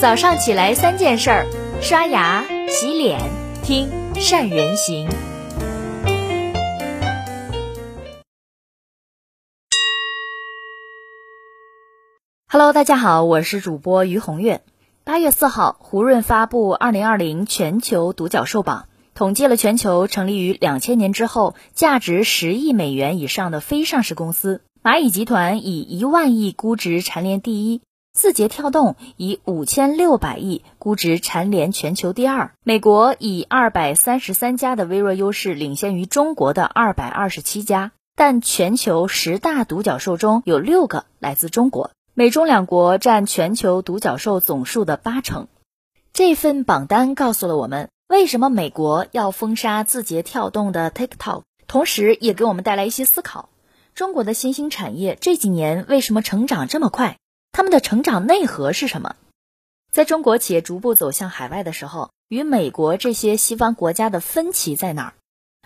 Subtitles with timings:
[0.00, 1.46] 早上起来三件事儿：
[1.82, 3.20] 刷牙、洗脸、
[3.62, 5.06] 听善人行。
[12.48, 14.62] Hello，大家好，我是主播于红月。
[15.04, 24.62] 八月四号，胡润发布二零二零全球独角兽榜，统计了全球成立于两千年之后价值十亿美元以上的非上市公司。
[24.82, 27.82] 蚂蚁集团以一万亿估值蝉联第一。
[28.12, 45.46] 字节跳动以五千六百亿估值蝉联全球第二，美国以二百三十三家的微弱优势领先于中国的二百二十七家，但全球十大独角兽中有六个来自中国，美中两国占全球独角兽总数的八成。
[46.12, 53.50] 这份榜单告诉了我们为什么美国要封杀字节跳动的 TikTok，同时也给我们带来一些思考：
[53.94, 57.16] 中国的新兴产业这几年为什么成长这么快？
[57.52, 59.16] 他们的成长内核是什么？
[59.92, 65.14] 在中国企业逐步走向海外的时候，与美国这些西方国家的分歧在哪儿？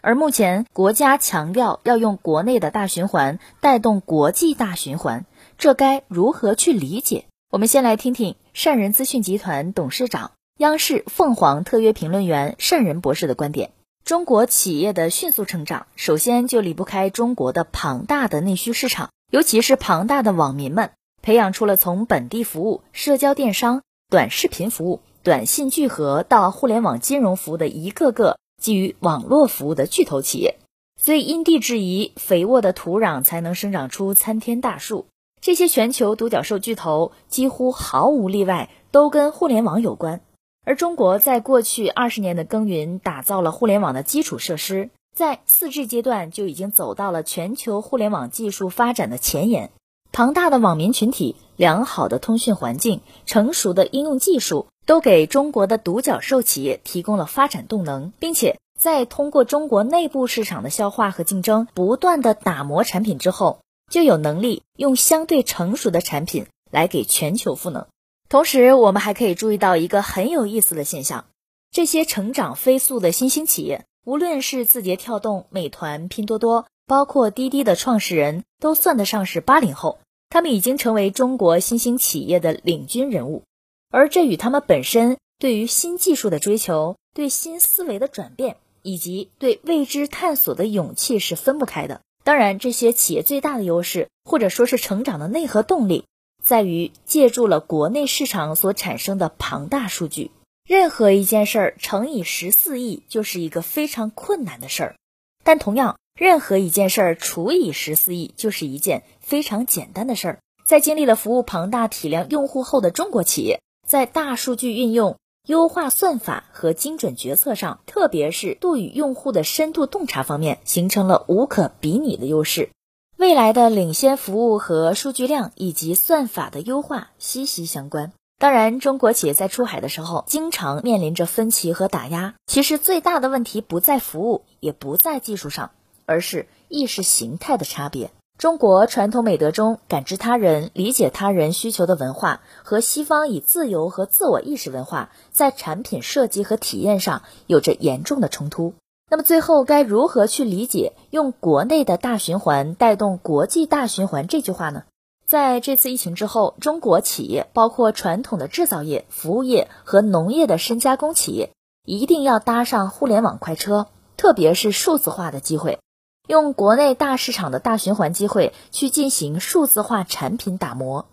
[0.01, 5.25] 而目前国家强调要用国内的大循环带动国际大循环，
[5.57, 7.27] 这该如何去理解？
[7.51, 13.71] 我们先来听听善人资讯集团董事长、央视凤凰特约评论员善人博士的观点。
[14.05, 20.91] 中国企业的迅速成长，首先就离不开中国的庞大的内需市场，尤其是庞大的网民们。
[21.25, 23.81] 培养出了从本地服务、社交电商、
[24.11, 30.57] 短视频服务、短信聚合到互联网金融服务的一个个基于网络服务的巨头企业。
[31.01, 35.07] 所以因地制宜，肥沃的土壤才能生长出参天大树。
[35.41, 40.21] 这些全球独角兽巨头几乎毫无例外都跟互联网有关。
[40.67, 49.71] 而中国在过去二十年的耕耘，打造了互联网的基础设施，在四 G 阶段就已经走到了全球互联网技术发展的前沿。
[50.15, 63.59] 庞大的网民群体、良好的通讯环境、成熟的应用技术，都给中国的独角兽企业提供了发展动能，并且在通过中国内部市场的消化和竞争，不断的打磨产品之后，
[63.91, 67.85] 就有能力用相对成熟的产品来给全球赋能。
[68.29, 71.25] 同时，我们还可以注意到一个很有意思的现象：
[71.73, 79.99] 这些成长飞速的新兴企业，无论是字节跳动、美团、拼多多，包括滴滴的创始人，都算得上是八零后。
[80.35, 83.45] 他们已经成为中国新兴企业的领军人物，
[83.93, 92.01] 而这与他们本身对于新技术的追求、对新思维的转变以及对未知探索的勇气是分不开的。
[92.25, 96.05] 当然，这些企业最大的优势，或者说是成长的内核动力，
[96.43, 100.33] 在于借助了国内市场所产生的庞大数据。
[100.67, 104.97] 任何一件事儿乘以十四亿，就是一个非常困难的事儿，
[105.45, 105.97] 但同样。
[106.17, 110.39] 任何一件事儿除以十四亿，就是一件非常简单的事儿。
[110.65, 115.17] 在经历了服务庞大体量用户后的中国企业，在大数据运用、
[115.49, 122.71] 优化算法和精准决策上，特别是度与用户的深度洞察方面，形成了无可比拟的优势。
[123.17, 128.13] 未来的领先服务和数据量以及算法的优化息息相关。
[128.39, 132.35] 当然，中国企业在出海的时候，经常面临着分歧和打压。
[132.47, 135.73] 其实最大的问题不在服务，也不在技术上。
[136.07, 138.11] 而是意识形态的差别。
[138.37, 148.75] 中国传统美德中感知他人、理解他人需求的文化，和西方以自由和自我意识文化，在产品设计和体验上有着严重的冲突。
[149.09, 154.83] 那么最后该如何去理解“用国内的大循环带动国际大循环”这句话呢？
[155.27, 161.51] 在这次疫情之后，中国企业，包括传统的制造业、服务业和农业的深加工企业，
[161.85, 163.87] 一定要搭上互联网快车，
[164.17, 165.79] 特别是数字化的机会。
[166.27, 171.07] 用国内大市场的大循环机会去进行数字化产品打磨，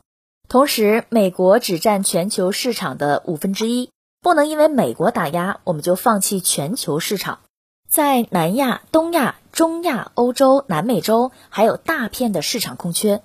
[0.48, 3.90] 同时美国只占全球市场的五分之一，
[4.22, 7.40] 不能因为美国打压我们就放弃全球市场。
[7.90, 13.22] 在南亚、东亚、中亚、欧洲、南美洲还有大片的市场空缺，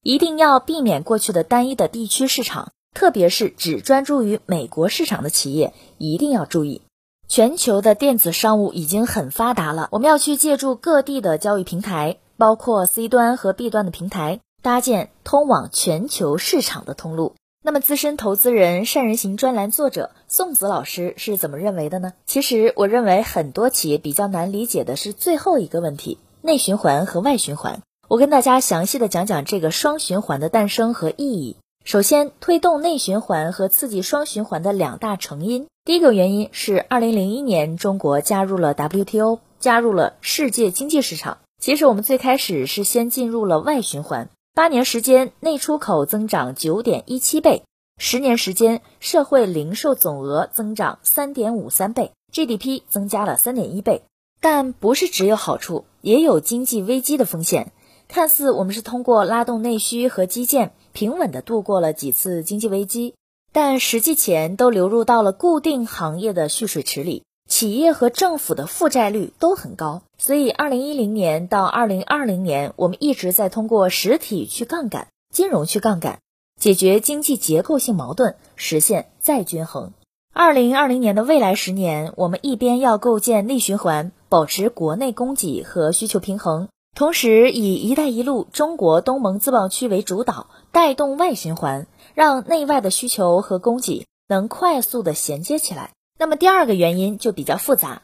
[0.00, 6.80] 一定要避免过去的单一的地区市场，特别是只专注于美国市场的企业一定要注意。
[7.28, 17.34] 全球的电子商务已经很发达了，我们要去借助各地的交易平台，包括 C 端和 B 端的平台，搭建通往全球市场的通路。
[17.64, 22.12] 那么，资深投资人善人行专栏作者宋子老师是怎么认为的呢？
[22.26, 27.82] 其实，我认为很多企业比较难理解的是最后一个问题：内循环和外循环。
[28.06, 31.56] 我跟大家详细的讲讲这个双循环的诞生和意义。
[31.86, 35.68] 首先，推动内循环和刺激双循环的两大成因。
[35.84, 41.38] 第一个原因是，二零零一年中国加入了 WTO，加入了世界经济市场。
[41.62, 47.62] 其实我们最开始是先进入了外循环，八年时间内出口增长九点一七倍，
[47.98, 54.02] 十年时间，社会零售总额增长三点五三倍，GDP 增加了三点一倍。
[54.40, 57.70] 但不是只有好处，也有经济危机的风险。
[58.08, 63.16] 看似我们是通过拉动内需和基建，平稳地度过了几次经济危机，
[63.52, 70.00] 但实际钱都流入到了固定行业的蓄水池里，企业和政府的负债率都很高。
[70.16, 76.18] 所以，二零一零年到二零二零年，我们一直在通过实体去杠杆，金融去杠杆。
[76.58, 79.92] 解决经济结构性矛盾，实现再均衡。
[80.32, 95.90] 二零二零年的未来十年，我们一边要构建内循环，保持国内供给和需求平衡，同时以“一带一路”中国东盟自贸区为主导，带动外循环，让内外的需求和供给能快速的衔接起来。
[96.18, 98.00] 那么第二个原因就比较复杂。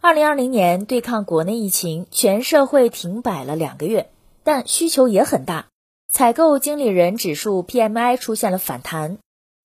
[0.00, 4.10] 二零二零年对抗国内疫情，全社会停摆了两个月，
[4.42, 5.66] 但需求也很大。
[6.10, 9.18] 采购经理人指数 PMI 出现了反弹，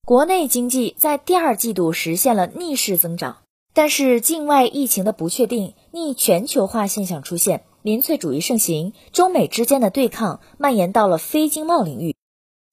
[0.06, 3.38] 国内经济在第二季度实现了逆势增长。
[3.74, 12.18] 但是境外疫情的不确定、逆全球化现象出现，民粹主义盛行，中美之间的对抗蔓延到了非经贸领域，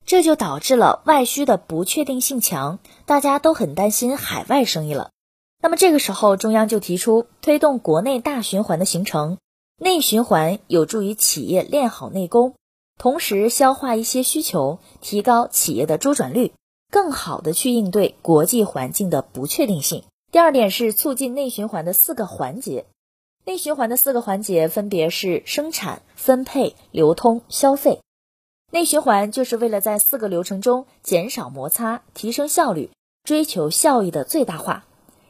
[0.05, 5.11] 这就导致了外需的不确定性强，大家都很担心海外生意了。
[5.63, 9.39] 那么这个时候，中央就提出推动国内大循环的形成，
[9.79, 12.55] 内循环有助于企业练好内功。
[12.99, 16.55] 同时消化一些需求，提高企业的周转率，
[16.91, 20.03] 更好的去应对国际环境的不确定性。
[20.33, 22.87] 第二点是促进内循环的四个环节，
[23.46, 28.00] 内循环的四个环节分别是生产、分配、流通、消费。
[28.70, 32.91] 内循环就是为了在四个流程中减少摩擦，提升效率，
[33.23, 34.87] 追求效益的最大化。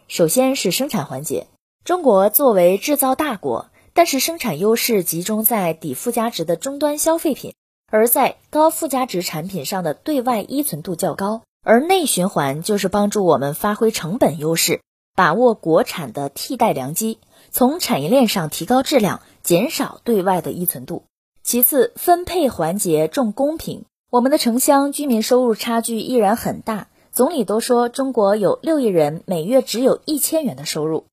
[0.07, 1.49] 首先是生产环节，
[1.85, 3.67] 中国作为制造大国。
[3.97, 7.55] 但是生产优势集中在低附加值的终端消费品，
[7.93, 11.43] 而在高附加值产品上的对外依存度较高。
[11.63, 14.81] 而内循环就是帮助我们发挥成本优势，
[15.17, 17.19] 把握国产的替代良机，
[17.51, 21.05] 从产业链上提高质量，减少对外的依存度。
[21.45, 23.85] 其次，分配环节重公平。
[24.11, 31.07] 我们的城乡居民收入差距依然很大，总理都说中国有六亿人每月只有一千元的收入。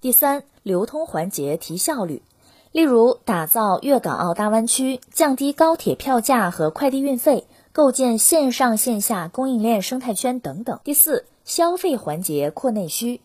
[0.00, 2.22] 第三，流通环节提效率，
[2.70, 10.80] 例如打造粤港澳大湾区，降低高铁票价和快递运费，构建线上线下供应链生态圈等等。
[10.84, 13.20] 第四，消费环节扩内需，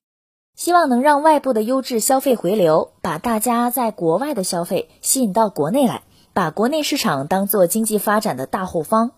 [0.58, 6.02] 希望能让外部的优质消费回流，把大家在国外的消费吸引到国内来，
[6.34, 9.12] 把国内市场当做经济发展的大后方。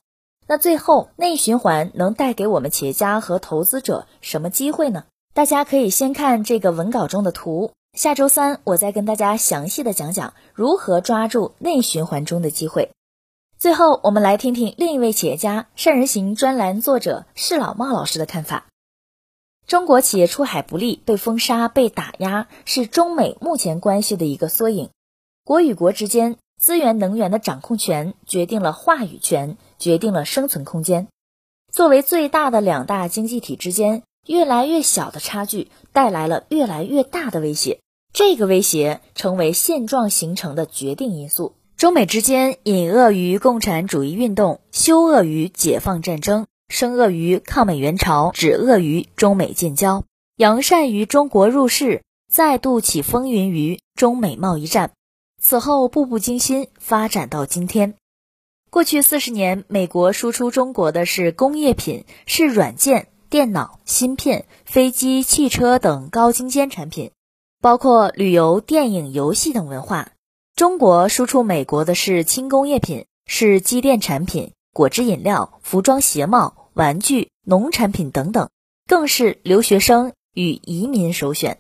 [0.48, 5.06] 那最后，内循环能带给我们企业家和投资者什么机会呢？
[5.34, 12.92] 大家可以先看这个文稿中的图，下周三我再跟大家详细的讲讲如何抓住内循环中的机会。
[13.58, 18.66] 最后，我们来听听另一位企业家、善人行专栏作者释老茂老师的看法。
[19.70, 24.90] 中国企业出海不利、被封杀、被打压，是中美目前关系的一个缩影。
[25.46, 31.08] 国与国之间资源能源的掌控权，决定了话语权，决定了生存空间。
[31.72, 34.02] 作为最大的两大经济体之间。
[34.28, 37.80] 越来越小的差距带来了越来越大的威胁，
[38.14, 41.56] 这个威胁成为现状形成的决定因素。
[41.78, 50.06] 中美之间隐恶于共产主义运动，休恶于解放战争，生恶于抗美援朝，止恶于中美建交，
[50.38, 54.92] 扬善于中国入世，再度起风云于中美贸易战。
[55.42, 57.96] 此后步步惊心，发展到今天。
[58.70, 63.08] 过去四十年，美国输出中国的是工业品，是软件。
[63.30, 67.12] 电脑、芯片、飞机、汽车等高精尖产品，
[67.62, 70.14] 包括旅游、电影、游戏等文化。
[70.56, 78.50] 中国输出美国的是轻工业品，是机电产品、果汁饮料、服装鞋帽、玩具、农产品等等，
[78.88, 81.60] 更是留学生与移民首选。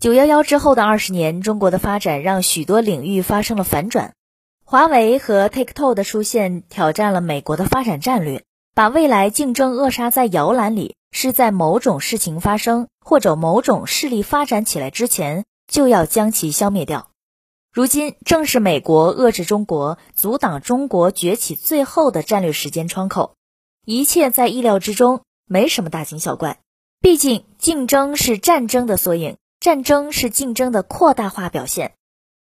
[0.00, 4.14] 九幺幺之后的二十年，中国的发展让许多领域发生了反转。
[4.64, 8.44] 华为和 TikTok 的出现，挑战了美国的发展战略。
[8.74, 17.10] 把未来竞争扼杀在摇篮里，是在某种事情发生或者某种势力发展起来之前，就要将其消灭掉。
[17.70, 23.34] 如今正是美国遏制中国、阻挡中国崛起最后的战略时间窗口，
[23.84, 26.60] 一切在意料之中，没什么大惊小怪。
[27.00, 31.94] 毕竟竞争是战争的缩影，战争是竞争的扩大化表现。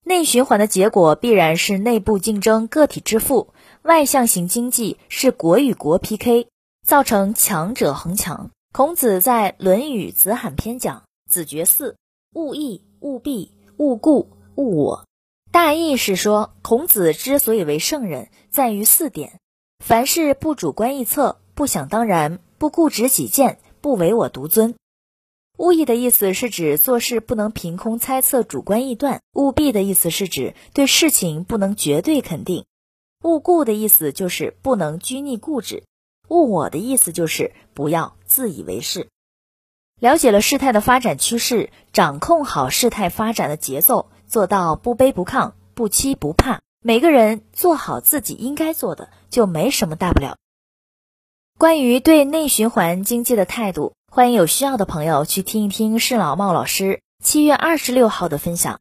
[0.05, 3.53] 内循环的结果必然是内部竞争，个体致富。
[3.83, 6.49] 外向型经济是国与国 PK，
[6.85, 8.51] 造成强者恒强。
[8.73, 11.95] 孔子在《论语·子罕篇》讲：“子绝四，
[12.33, 15.05] 勿义，勿弊，勿故，勿我。”
[15.53, 19.39] 大意是说，孔子之所以为圣人，在于四点：
[19.83, 24.75] 凡事不主观臆测，不想当然，不固执己见，不唯我独尊。
[25.57, 32.63] 务意的意思是指做事不能凭空猜测、主观臆断；务必的意思是指对事情不能绝对肯定；
[33.25, 35.83] 务固的意思就是不能拘泥固执；
[36.29, 39.09] 务我的意思就是不要自以为是。
[39.99, 46.61] 了解了事态的发展趋势，掌控好事态发展的节奏，做到不卑不亢、不欺不怕。
[46.85, 50.37] 每个人做好自己应该做的，就没什么大不了。
[51.57, 58.79] 关于对内循环经济的态度，欢迎有需要的朋友去听一听施老茂老师七月二十六号的分享：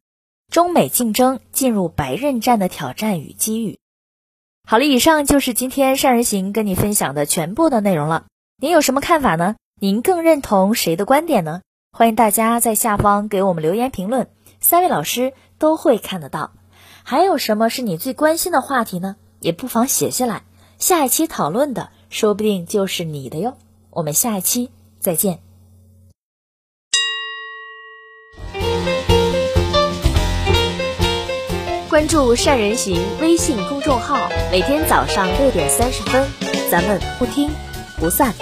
[0.50, 3.78] 中美竞争进入白刃战的挑战与机遇。
[4.68, 8.26] 好了，以上就是今天善人行跟你分享的全部的内容了。
[8.60, 9.56] 您有什么看法呢？
[9.80, 11.62] 您更认同谁的观点呢？
[11.96, 14.28] 欢迎大家在下方给我们留言评论，
[14.60, 16.52] 三位老师都会看得到。
[17.04, 19.16] 还有什么是你最关心的话题呢？
[19.42, 20.44] 也不妨写下来，
[20.78, 23.58] 下一期讨论的说不定就是你的哟。
[23.90, 24.70] 我们下一期
[25.00, 25.40] 再见。
[31.90, 34.16] 关注善人行微信公众号，
[34.50, 36.26] 每天早上六点三十分，
[36.70, 37.50] 咱们不听
[37.98, 38.34] 不散。